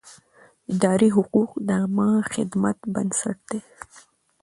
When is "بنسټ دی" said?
2.93-3.59